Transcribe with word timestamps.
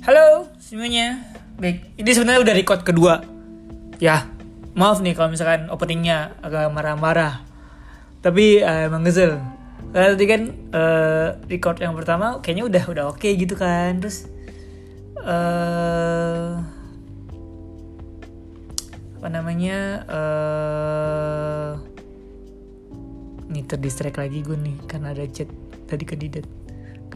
Halo 0.00 0.48
semuanya. 0.56 1.20
Baik, 1.60 1.92
ini 2.00 2.10
sebenarnya 2.16 2.40
udah 2.40 2.54
record 2.56 2.80
kedua. 2.88 3.20
Ya, 4.00 4.24
maaf 4.72 5.04
nih 5.04 5.12
kalau 5.12 5.28
misalkan 5.28 5.68
openingnya 5.68 6.40
agak 6.40 6.72
marah-marah. 6.72 7.44
Tapi 8.24 8.64
uh, 8.64 8.88
emang 8.88 9.04
kesel. 9.04 9.36
Karena 9.92 10.16
tadi 10.16 10.24
kan 10.24 10.42
uh, 10.72 11.36
record 11.52 11.84
yang 11.84 11.92
pertama 11.92 12.40
kayaknya 12.40 12.64
udah 12.64 12.84
udah 12.88 13.04
oke 13.12 13.20
okay 13.20 13.36
gitu 13.36 13.52
kan. 13.60 14.00
Terus 14.00 14.24
uh, 15.20 16.64
apa 19.20 19.28
namanya? 19.28 20.08
Uh, 20.08 21.72
nih 23.52 23.68
terdistract 23.68 24.16
lagi 24.16 24.40
gue 24.46 24.56
nih 24.56 24.80
karena 24.88 25.12
ada 25.12 25.26
chat 25.28 25.50
tadi 25.90 26.06
kandidat 26.06 26.46
kan 26.46 26.59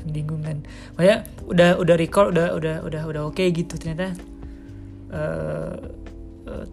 bingung 0.04 0.44
kan 0.44 0.60
makanya 0.96 1.24
udah 1.48 1.70
udah 1.80 1.96
record 1.96 2.36
udah 2.36 2.52
udah 2.56 2.76
udah 2.84 3.02
udah 3.08 3.22
oke 3.24 3.40
okay 3.40 3.48
gitu 3.52 3.80
ternyata. 3.80 4.12
Uh, 5.14 5.78
uh, 6.50 6.66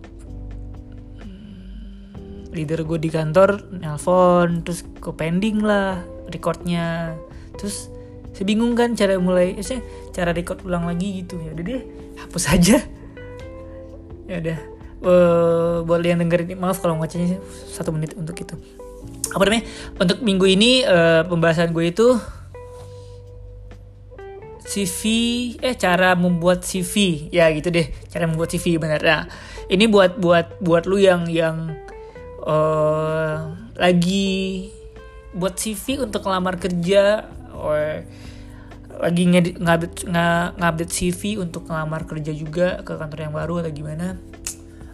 leader 2.52 2.84
gue 2.84 3.00
di 3.00 3.10
kantor 3.10 3.64
nelpon 3.72 4.62
terus 4.64 4.84
ke 4.84 5.10
pending 5.16 5.64
lah 5.64 6.04
recordnya. 6.28 7.16
Terus 7.56 7.88
saya 8.32 8.46
bingung 8.48 8.76
kan 8.76 8.96
cara 8.96 9.16
mulai 9.20 9.60
eh, 9.60 9.82
cara 10.12 10.36
record 10.36 10.64
ulang 10.68 10.88
lagi 10.88 11.24
gitu. 11.24 11.40
Ya 11.40 11.56
udah 11.56 11.64
deh 11.64 11.82
hapus 12.20 12.44
aja. 12.52 12.78
Ya 14.28 14.38
udah. 14.40 14.60
Uh, 15.02 15.82
buat 15.82 16.06
yang 16.06 16.22
dengerin 16.22 16.62
maaf 16.62 16.78
kalau 16.78 17.02
ngacanya 17.02 17.42
satu 17.74 17.90
menit 17.90 18.14
untuk 18.14 18.38
itu. 18.38 18.54
Apa 19.34 19.48
namanya? 19.48 19.66
Untuk 19.98 20.22
minggu 20.22 20.46
ini 20.46 20.86
uh, 20.86 21.26
pembahasan 21.26 21.74
gue 21.74 21.90
itu 21.90 22.20
CV 24.72 25.02
eh 25.60 25.76
cara 25.76 26.16
membuat 26.16 26.64
CV 26.64 27.28
ya 27.28 27.52
gitu 27.52 27.68
deh 27.68 27.92
cara 28.08 28.24
membuat 28.24 28.56
CV 28.56 28.80
benar. 28.80 29.04
Nah 29.04 29.28
ini 29.68 29.92
buat 29.92 30.16
buat 30.16 30.64
buat 30.64 30.88
lu 30.88 30.96
yang 30.96 31.28
yang 31.28 31.76
uh, 32.48 33.52
lagi 33.76 34.72
buat 35.36 35.60
CV 35.60 36.00
untuk 36.00 36.24
ngelamar 36.24 36.56
kerja 36.56 37.28
or 37.52 38.08
lagi 39.02 39.24
ngupdate 39.28 40.92
CV 40.92 41.40
untuk 41.42 41.68
ngelamar 41.68 42.08
kerja 42.08 42.32
juga 42.32 42.80
ke 42.84 42.96
kantor 42.96 43.20
yang 43.28 43.34
baru 43.36 43.54
atau 43.66 43.72
gimana. 43.76 44.16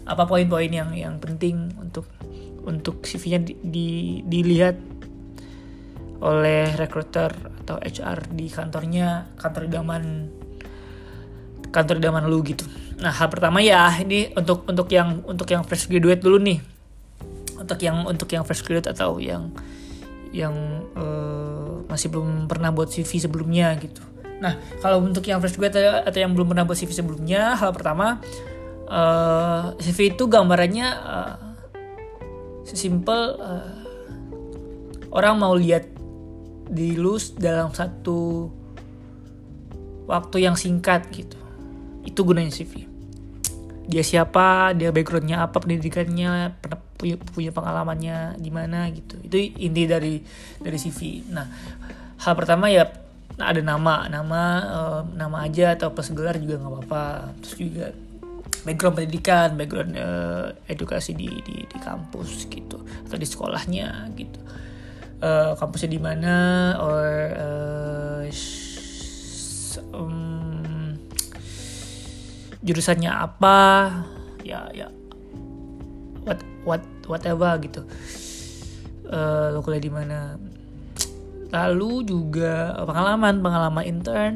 Apa 0.08 0.24
poin-poin 0.26 0.72
yang 0.72 0.96
yang 0.96 1.20
penting 1.20 1.76
untuk 1.78 2.08
untuk 2.68 3.04
CV-nya 3.04 3.40
di, 3.48 3.54
di, 3.64 3.88
dilihat 4.28 4.76
oleh 6.18 6.74
recruiter 6.74 7.30
atau 7.64 7.78
HR 7.78 8.34
di 8.34 8.50
kantornya 8.50 9.38
kantor 9.38 9.70
idaman 9.70 10.04
kantor 11.70 12.02
idaman 12.02 12.26
lu 12.26 12.42
gitu. 12.42 12.66
Nah 12.98 13.14
hal 13.14 13.30
pertama 13.30 13.62
ya 13.62 13.92
ini 14.02 14.34
untuk 14.34 14.66
untuk 14.66 14.90
yang 14.90 15.22
untuk 15.30 15.46
yang 15.52 15.62
fresh 15.62 15.86
graduate 15.86 16.24
dulu 16.24 16.42
nih 16.42 16.60
untuk 17.58 17.78
yang 17.84 18.08
untuk 18.08 18.30
yang 18.32 18.44
fresh 18.48 18.64
graduate 18.66 18.90
atau 18.90 19.22
yang 19.22 19.54
yang 20.34 20.54
uh, 20.98 21.84
masih 21.86 22.10
belum 22.10 22.50
pernah 22.50 22.74
buat 22.74 22.90
CV 22.90 23.22
sebelumnya 23.22 23.76
gitu. 23.78 24.02
Nah 24.42 24.58
kalau 24.82 25.04
untuk 25.04 25.22
yang 25.28 25.38
fresh 25.38 25.58
graduate 25.60 26.08
atau 26.08 26.18
yang 26.18 26.34
belum 26.34 26.50
pernah 26.56 26.66
buat 26.66 26.78
CV 26.78 26.94
sebelumnya 26.96 27.54
hal 27.60 27.76
pertama 27.76 28.18
uh, 28.90 29.76
CV 29.78 30.16
itu 30.16 30.26
gambarannya 30.26 30.88
uh, 30.88 31.36
sesimpel 32.64 33.38
uh, 33.40 33.76
orang 35.12 35.36
mau 35.40 35.56
lihat 35.56 35.97
di 36.68 36.96
lu 37.00 37.16
dalam 37.40 37.72
satu 37.72 38.52
waktu 40.08 40.48
yang 40.48 40.56
singkat 40.56 41.08
gitu. 41.12 41.40
Itu 42.04 42.24
gunanya 42.24 42.52
CV 42.52 42.88
dia 43.88 44.04
siapa 44.04 44.76
dia 44.76 44.92
backgroundnya 44.92 45.48
apa 45.48 45.64
pendidikannya 45.64 46.60
punya 47.00 47.16
punya 47.16 47.52
pengalamannya 47.56 48.36
di 48.36 48.52
mana 48.52 48.92
gitu. 48.92 49.16
Itu 49.24 49.40
inti 49.40 49.88
dari 49.88 50.20
dari 50.60 50.78
CV 50.78 51.24
nah 51.32 51.48
hal 52.20 52.36
pertama 52.36 52.68
ya 52.68 52.92
ada 53.40 53.62
nama. 53.64 54.12
Nama 54.12 54.42
uh, 54.68 55.02
nama 55.16 55.48
aja 55.48 55.80
atau 55.80 55.96
plus 55.96 56.12
gelar 56.12 56.36
juga 56.36 56.60
nggak 56.60 56.74
apa-apa. 56.74 57.06
Terus 57.40 57.56
juga 57.56 57.88
background 58.68 58.96
pendidikan, 59.00 59.56
background 59.56 59.92
uh, 59.96 60.52
edukasi 60.68 61.16
di, 61.16 61.32
di 61.48 61.64
di 61.64 61.78
kampus 61.80 62.44
gitu. 62.52 62.84
Atau 63.08 63.16
di 63.16 63.28
sekolahnya 63.30 64.12
gitu. 64.20 64.40
Uh, 65.18 65.58
kampusnya 65.58 65.98
di 65.98 66.02
mana 66.02 66.36
or 66.78 67.10
uh, 67.42 68.22
um, 69.98 70.94
jurusannya 72.62 73.10
apa 73.10 73.90
ya 74.46 74.70
ya 74.78 74.94
what 76.22 76.40
what 76.68 76.84
whatever 77.10 77.56
gitu. 77.64 77.82
Uh, 79.08 79.56
lo 79.56 79.64
kuliah 79.64 79.82
di 79.82 79.92
mana. 79.92 80.36
Lalu 81.48 82.04
juga 82.04 82.76
pengalaman 82.84 83.40
pengalaman 83.40 83.84
intern 83.88 84.36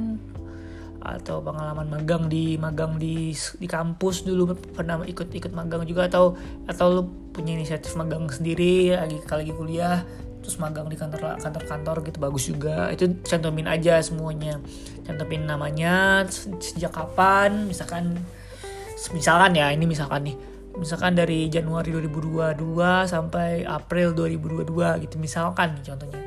atau 1.01 1.41
pengalaman 1.41 1.89
magang 1.89 2.29
di 2.29 2.55
magang 2.61 2.95
di 3.01 3.33
di 3.33 3.67
kampus 3.67 4.21
dulu 4.21 4.53
pernah 4.53 5.01
ikut 5.01 5.33
ikut 5.33 5.51
magang 5.51 5.81
juga 5.89 6.05
atau 6.05 6.37
atau 6.69 6.85
lu 6.93 7.03
punya 7.33 7.57
inisiatif 7.57 7.97
magang 7.97 8.29
sendiri 8.29 8.93
lagi 8.93 9.17
kali 9.25 9.49
lagi 9.49 9.53
kuliah 9.57 10.05
terus 10.41 10.57
magang 10.57 10.89
di 10.89 10.97
kantor 10.97 11.37
kantor 11.37 11.63
kantor 11.69 11.97
gitu 12.05 12.17
bagus 12.17 12.43
juga. 12.49 12.89
Itu 12.89 13.21
cantumin 13.23 13.69
aja 13.69 14.01
semuanya. 14.01 14.57
Cantumin 15.05 15.45
namanya 15.45 16.25
sejak 16.29 16.91
kapan 16.91 17.69
misalkan 17.69 18.17
misalkan 19.13 19.53
ya 19.55 19.69
ini 19.71 19.85
misalkan 19.85 20.27
nih. 20.27 20.37
Misalkan 20.71 21.13
dari 21.19 21.51
Januari 21.51 21.91
2022 21.91 22.57
sampai 23.05 23.67
April 23.67 24.15
2022 24.15 25.03
gitu 25.07 25.15
misalkan 25.21 25.77
nih 25.77 25.93
contohnya. 25.93 26.21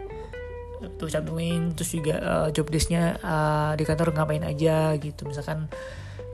Tuh 0.94 1.08
cantumin 1.08 1.72
terus 1.72 1.90
juga 1.96 2.16
uh, 2.20 2.48
job 2.52 2.68
uh, 2.68 3.72
di 3.74 3.84
kantor 3.84 4.14
ngapain 4.14 4.44
aja 4.44 4.94
gitu. 5.00 5.26
Misalkan 5.26 5.66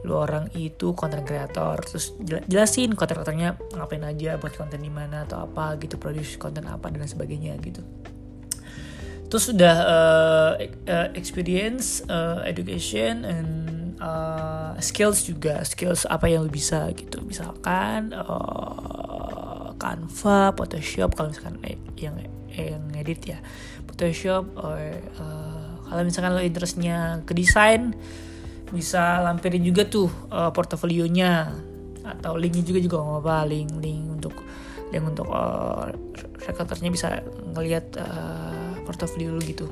lu 0.00 0.16
orang 0.16 0.48
itu 0.56 0.96
konten 0.96 1.20
kreator 1.28 1.76
terus 1.84 2.16
jelasin 2.48 2.96
konten 2.96 3.20
kreatornya 3.20 3.60
ngapain 3.76 4.00
aja 4.00 4.40
buat 4.40 4.56
konten 4.56 4.80
di 4.80 4.88
mana 4.88 5.28
atau 5.28 5.44
apa 5.44 5.76
gitu 5.76 6.00
produce 6.00 6.40
konten 6.40 6.64
apa 6.64 6.88
dan 6.88 7.04
sebagainya 7.04 7.60
gitu. 7.60 7.84
Terus 9.30 9.54
sudah 9.54 9.76
uh, 9.86 10.52
uh, 10.90 11.08
experience 11.14 12.02
uh, 12.10 12.42
education 12.42 13.22
and 13.22 13.48
uh, 14.02 14.74
skills 14.82 15.22
juga 15.22 15.62
skills 15.62 16.02
apa 16.08 16.26
yang 16.26 16.48
lu 16.48 16.50
bisa 16.50 16.90
gitu. 16.96 17.22
Misalkan 17.22 18.10
uh, 18.10 19.70
Canva 19.78 20.50
Photoshop 20.56 21.14
kalau 21.14 21.30
misalkan 21.30 21.62
eh, 21.62 21.78
yang 21.94 22.18
yang 22.50 22.82
edit 22.98 23.36
ya. 23.36 23.38
Photoshop 23.86 24.50
or 24.58 24.98
uh, 25.22 25.78
kalau 25.86 26.02
misalkan 26.02 26.34
lo 26.34 26.42
interestnya 26.42 27.22
ke 27.22 27.30
desain 27.30 27.94
bisa 28.70 29.22
lampirin 29.22 29.62
juga 29.62 29.86
tuh 29.86 30.10
uh, 30.30 30.50
portofolionya. 30.54 31.50
Atau 32.00 32.34
linknya 32.40 32.64
juga 32.64 32.80
juga 32.80 32.96
nggak 32.98 33.20
apa 33.22 33.36
link 33.46 33.70
link 33.78 34.02
untuk 34.08 34.34
link 34.90 35.04
untuk 35.04 35.28
uh, 35.30 35.86
rekruternya 36.42 36.90
bisa 36.90 37.22
ngelihat 37.54 37.86
uh, 38.00 38.74
portofolio 38.82 39.36
lo 39.36 39.42
gitu. 39.44 39.68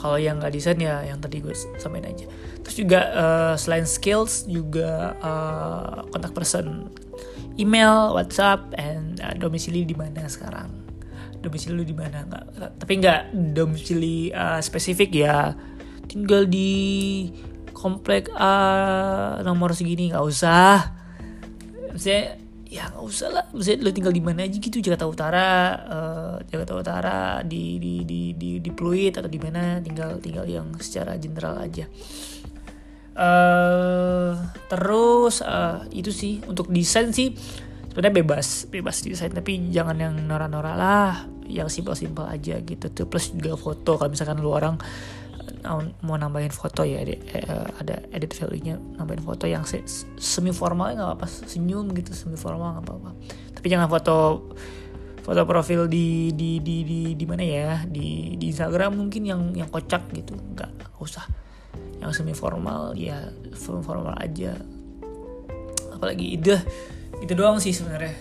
Kalau 0.00 0.16
yang 0.16 0.40
nggak 0.40 0.52
desain 0.54 0.80
ya 0.80 1.04
yang 1.04 1.20
tadi 1.20 1.44
gue 1.44 1.52
samain 1.76 2.06
aja. 2.06 2.24
Terus 2.64 2.76
juga 2.76 3.00
uh, 3.12 3.54
selain 3.56 3.84
skills 3.84 4.48
juga 4.48 5.18
uh, 5.20 6.06
kontak 6.08 6.32
person. 6.32 6.88
Email 7.60 8.16
WhatsApp 8.16 8.72
and 8.80 9.20
uh, 9.20 9.36
domisili 9.36 9.84
di 9.84 9.92
mana 9.92 10.24
sekarang? 10.30 10.72
Domisili 11.44 11.76
lu 11.76 11.84
di 11.84 11.96
mana? 11.96 12.24
Tapi 12.76 12.92
nggak 13.00 13.52
domisili 13.52 14.32
uh, 14.32 14.60
spesifik 14.64 15.12
ya. 15.12 15.52
Tinggal 16.08 16.48
di 16.48 16.70
komplek 17.80 18.28
uh, 18.36 19.40
nomor 19.40 19.72
segini 19.72 20.12
nggak 20.12 20.26
usah. 20.28 20.76
Maksudnya 21.96 22.36
ya 22.68 22.92
nggak 22.92 23.04
usah 23.04 23.28
lah. 23.32 23.44
Maksudnya 23.56 23.78
lu 23.80 23.90
tinggal 23.96 24.12
di 24.12 24.20
mana 24.20 24.44
aja 24.44 24.56
gitu 24.60 24.84
Jakarta 24.84 25.08
Utara 25.08 25.48
uh, 25.88 26.36
Jakarta 26.44 26.72
Utara 26.76 27.18
di 27.40 27.80
di 27.80 28.04
di 28.04 28.36
di 28.36 28.60
di 28.60 28.70
Pluit 28.70 29.16
atau 29.16 29.32
di 29.32 29.40
mana 29.40 29.80
tinggal 29.80 30.20
tinggal 30.20 30.44
yang 30.44 30.68
secara 30.76 31.16
general 31.16 31.56
aja. 31.56 31.88
Uh, 33.16 34.38
terus 34.70 35.42
uh, 35.42 35.82
itu 35.90 36.14
sih 36.14 36.40
untuk 36.46 36.70
desain 36.70 37.10
sih 37.10 37.34
sebenarnya 37.90 38.22
bebas 38.22 38.70
bebas 38.70 39.02
desain 39.02 39.34
tapi 39.34 39.58
jangan 39.74 39.98
yang 39.98 40.14
norak-norak 40.24 40.76
lah 40.78 41.26
yang 41.50 41.66
simpel-simpel 41.66 42.22
aja 42.30 42.62
gitu 42.62 42.86
tuh. 42.94 43.10
Plus 43.10 43.34
juga 43.34 43.58
foto 43.58 43.98
kalau 43.98 44.10
misalkan 44.14 44.38
lu 44.38 44.54
orang 44.54 44.78
mau 46.00 46.16
nambahin 46.16 46.52
foto 46.52 46.82
ya 46.88 47.04
ada, 47.04 47.14
eh, 47.14 47.66
ada 47.80 47.96
edit 48.16 48.32
value-nya 48.32 48.80
nambahin 48.96 49.22
foto 49.24 49.44
yang 49.44 49.68
se 49.68 49.84
semi 50.16 50.52
formal 50.56 50.96
nggak 50.96 51.08
apa-apa 51.16 51.26
senyum 51.28 51.92
gitu 51.92 52.16
semi 52.16 52.36
formal 52.40 52.80
nggak 52.80 52.84
apa-apa. 52.88 53.10
Tapi 53.56 53.66
jangan 53.68 53.88
foto 53.92 54.16
foto 55.20 55.42
profil 55.44 55.84
di 55.84 56.32
di 56.32 56.64
di 56.64 56.82
di 56.82 57.00
di 57.12 57.24
mana 57.28 57.44
ya 57.44 57.84
di 57.84 58.40
di 58.40 58.48
Instagram 58.48 58.96
mungkin 58.96 59.22
yang 59.28 59.40
yang 59.52 59.68
kocak 59.68 60.08
gitu 60.16 60.32
nggak 60.56 60.96
usah. 60.96 61.24
Yang 62.00 62.24
semi 62.24 62.32
formal 62.32 62.96
ya 62.96 63.28
formal 63.52 63.84
formal 63.84 64.14
aja. 64.16 64.56
Apalagi 65.92 66.40
ide 66.40 66.56
itu 67.20 67.32
doang 67.36 67.60
sih 67.60 67.76
sebenarnya. 67.76 68.16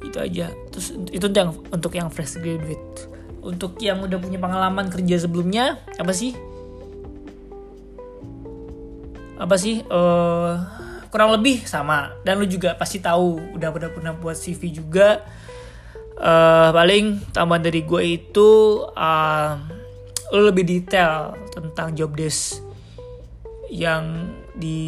Itu 0.00 0.16
aja. 0.16 0.48
Terus 0.72 0.96
itu 1.12 1.26
yang 1.28 1.52
untuk 1.68 1.92
yang 1.92 2.08
fresh 2.08 2.40
graduate 2.40 3.19
untuk 3.40 3.80
yang 3.80 4.04
udah 4.04 4.18
punya 4.20 4.36
pengalaman 4.36 4.92
kerja 4.92 5.24
sebelumnya 5.24 5.80
apa 5.96 6.12
sih? 6.12 6.36
Apa 9.40 9.56
sih 9.56 9.80
uh, 9.88 10.60
kurang 11.08 11.32
lebih 11.34 11.64
sama. 11.64 12.12
Dan 12.22 12.38
lu 12.40 12.46
juga 12.46 12.76
pasti 12.76 13.00
tahu 13.00 13.56
udah 13.56 13.68
udah 13.72 13.90
pernah 13.90 14.12
buat 14.12 14.36
CV 14.36 14.70
juga. 14.72 15.24
Uh, 16.20 16.68
paling 16.76 17.32
tambahan 17.32 17.64
dari 17.64 17.80
gue 17.80 18.02
itu 18.04 18.84
uh, 18.92 19.56
lu 20.36 20.52
lebih 20.52 20.68
detail 20.68 21.32
tentang 21.48 21.96
job 21.96 22.12
desk 22.12 22.60
yang 23.72 24.28
di 24.52 24.84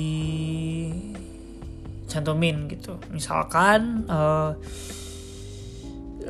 cantumin 2.04 2.68
gitu. 2.68 3.00
Misalkan 3.08 4.04
uh, 4.12 4.52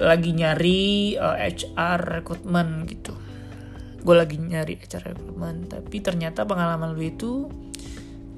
lagi 0.02 0.34
nyari 0.34 1.14
uh, 1.14 1.38
eh, 1.38 1.54
HR 1.54 2.20
recruitment 2.20 2.90
gitu. 2.90 3.14
Gue 4.02 4.14
lagi 4.18 4.36
nyari 4.36 4.76
HR 4.82 5.14
recruitment 5.14 5.70
tapi 5.70 6.02
ternyata 6.02 6.42
pengalaman 6.42 6.92
lu 6.92 7.02
itu 7.06 7.46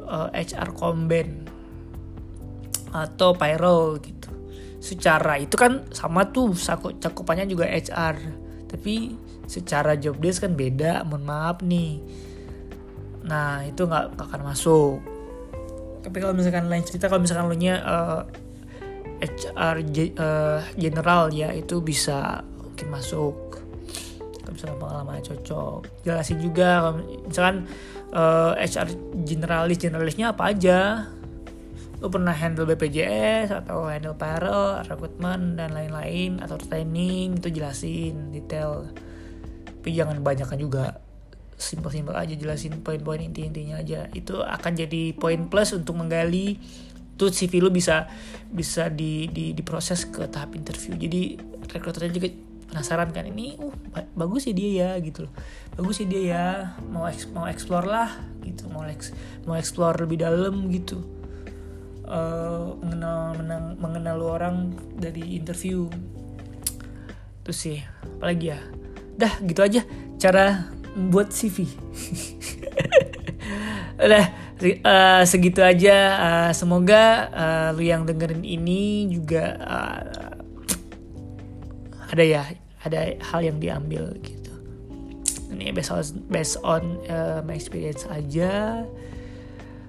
uh, 0.05 0.29
eh, 0.31 0.45
HR 0.45 0.77
komben 0.77 1.49
atau 2.93 3.33
payroll 3.35 3.99
gitu. 4.05 4.31
Secara 4.79 5.41
itu 5.41 5.57
kan 5.57 5.89
sama 5.91 6.29
tuh 6.29 6.53
cakupannya 7.01 7.49
juga 7.49 7.65
HR 7.65 8.45
tapi 8.69 9.17
secara 9.49 9.95
job 9.97 10.21
desk 10.21 10.45
kan 10.45 10.53
beda 10.53 11.03
mohon 11.09 11.25
maaf 11.25 11.65
nih. 11.65 12.05
Nah 13.25 13.65
itu 13.65 13.89
nggak 13.89 14.21
akan 14.21 14.41
masuk. 14.45 15.01
Tapi 16.05 16.17
kalau 16.21 16.37
misalkan 16.37 16.69
lain 16.69 16.85
cerita 16.85 17.09
kalau 17.09 17.25
misalkan 17.25 17.49
lo 17.49 17.57
nya 17.57 17.81
uh, 17.81 18.21
HR 19.23 19.77
uh, 20.19 20.61
general 20.75 21.31
ya 21.31 21.55
itu 21.55 21.79
bisa 21.85 22.43
mungkin 22.59 22.89
masuk. 22.91 23.37
Misalkan 24.51 24.79
pengalaman 24.79 25.19
cocok. 25.23 26.07
Jelasin 26.07 26.39
juga 26.39 26.95
misalkan 27.27 27.67
uh, 28.15 28.55
eh, 28.55 28.71
HR 28.71 28.89
generalis 29.27 29.79
generalisnya 29.83 30.31
apa 30.35 30.55
aja? 30.55 31.11
Lo 31.99 32.13
pernah 32.13 32.37
handle 32.37 32.69
BPJS 32.69 33.65
atau 33.65 33.89
handle 33.89 34.15
payroll, 34.15 34.85
recruitment 34.85 35.57
dan 35.57 35.73
lain-lain 35.73 36.43
atau 36.43 36.61
training 36.61 37.41
itu 37.41 37.49
jelasin 37.49 38.31
detail. 38.31 38.93
Tapi 39.65 39.91
jangan 39.95 40.21
banyakkan 40.21 40.61
juga. 40.61 41.01
Simpel-simpel 41.55 42.19
aja 42.19 42.35
jelasin 42.35 42.83
poin-poin 42.83 43.23
inti-intinya 43.23 43.79
aja. 43.81 44.11
Itu 44.11 44.43
akan 44.43 44.73
jadi 44.75 45.15
poin 45.15 45.47
plus 45.49 45.73
untuk 45.73 45.97
menggali 45.97 46.59
tuh 47.15 47.31
CV 47.31 47.63
lu 47.63 47.71
bisa 47.71 48.11
bisa 48.51 48.91
di, 48.91 49.31
di 49.31 49.55
diproses 49.55 50.07
ke 50.11 50.27
tahap 50.31 50.55
interview. 50.55 50.95
Jadi 50.95 51.39
rekruternya 51.71 52.13
juga 52.15 52.29
penasaran 52.71 53.11
kan 53.15 53.27
ini 53.27 53.55
uh 53.59 53.75
bagus 54.19 54.51
ya 54.51 54.55
dia 54.55 54.71
ya 54.71 54.91
gitu 55.03 55.27
loh. 55.27 55.33
Bagus 55.79 56.03
ya 56.03 56.07
dia 56.07 56.23
ya 56.23 56.45
mau 56.91 57.07
eks, 57.07 57.31
mau 57.31 57.47
explore 57.47 57.87
lah 57.87 58.11
gitu. 58.43 58.67
Mau 58.71 58.87
eks, 58.87 59.15
mau 59.47 59.59
explore 59.59 59.99
lebih 60.03 60.23
dalam 60.23 60.71
gitu. 60.71 61.03
Uh, 62.05 62.77
mengenal 62.85 63.33
menang, 63.41 63.65
mengenal 63.81 64.15
lu 64.21 64.27
orang 64.29 64.57
dari 64.99 65.41
interview. 65.41 65.89
Terus 67.43 67.59
sih 67.59 67.79
apalagi 68.19 68.55
ya. 68.55 68.61
Dah 69.15 69.39
gitu 69.43 69.63
aja 69.63 69.83
cara 70.19 70.75
buat 70.95 71.35
CV 71.35 71.67
udah 74.05 74.44
uh, 74.63 75.23
segitu 75.27 75.61
aja. 75.65 75.97
Uh, 76.21 76.51
semoga 76.55 77.31
uh, 77.33 77.69
lu 77.75 77.87
yang 77.87 78.07
dengerin 78.07 78.43
ini 78.47 79.11
juga 79.11 79.59
uh, 79.59 80.03
ada 82.15 82.25
ya 82.25 82.43
ada 82.85 83.17
hal 83.33 83.41
yang 83.43 83.59
diambil 83.59 84.15
gitu. 84.23 84.53
Ini 85.51 85.73
based 85.75 85.91
on 85.91 86.05
based 86.31 86.57
on 86.63 86.83
uh, 87.09 87.41
my 87.43 87.57
experience 87.57 88.07
aja. 88.11 88.85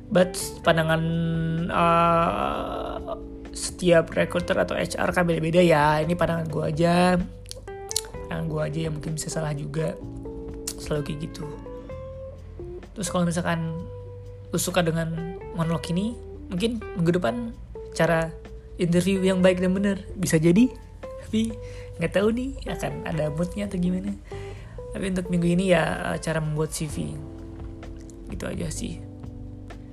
But 0.06 0.38
pandangan 0.62 1.02
uh, 1.74 3.18
setiap 3.56 4.14
recruiter 4.14 4.54
atau 4.54 4.78
HR 4.78 5.10
kan 5.12 5.24
beda-beda 5.26 5.62
ya. 5.62 6.00
Ini 6.02 6.14
pandangan 6.14 6.48
gue 6.48 6.64
aja. 6.66 7.18
Pandangan 8.26 8.46
gue 8.46 8.62
aja 8.62 8.80
yang 8.90 8.94
mungkin 8.94 9.18
bisa 9.18 9.34
salah 9.34 9.54
juga. 9.58 9.98
Selalu 10.78 11.02
kayak 11.10 11.20
gitu. 11.30 11.46
Terus 12.96 13.08
kalau 13.12 13.26
misalkan 13.28 13.90
suka 14.58 14.82
dengan 14.84 15.38
monolog 15.56 15.84
ini 15.92 16.16
mungkin 16.52 16.84
minggu 17.00 17.12
depan 17.18 17.56
cara 17.96 18.30
interview 18.76 19.24
yang 19.24 19.40
baik 19.40 19.64
dan 19.64 19.72
benar 19.72 19.98
bisa 20.20 20.36
jadi. 20.36 20.70
Tapi 21.26 21.56
nggak 21.98 22.12
tahu 22.12 22.28
nih 22.36 22.50
akan 22.70 22.94
ada 23.08 23.32
moodnya 23.32 23.66
atau 23.66 23.80
gimana. 23.80 24.14
Tapi 24.96 25.12
untuk 25.12 25.28
minggu 25.32 25.48
ini 25.60 25.76
ya 25.76 26.16
cara 26.20 26.40
membuat 26.40 26.72
CV 26.72 27.16
gitu 28.32 28.46
aja 28.48 28.68
sih. 28.72 29.00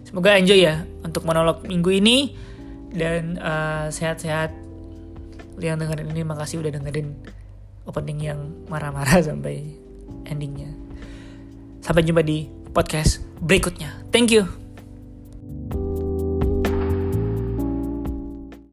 Semoga 0.07 0.37
enjoy 0.37 0.61
ya 0.61 0.85
untuk 1.03 1.25
monolog 1.25 1.65
minggu 1.65 1.91
ini. 1.91 2.17
Dan 2.93 3.41
uh, 3.41 3.89
sehat-sehat. 3.89 4.53
Yang 5.57 5.85
dengerin 5.85 6.09
ini 6.13 6.23
makasih 6.25 6.61
udah 6.61 6.73
dengerin 6.75 7.17
opening 7.89 8.21
yang 8.21 8.41
marah-marah 8.69 9.25
sampai 9.33 9.65
endingnya. 10.29 10.69
Sampai 11.81 12.05
jumpa 12.05 12.23
di 12.23 12.62
podcast 12.73 13.21
berikutnya. 13.45 13.93
Thank 14.11 14.33
you. 14.33 14.62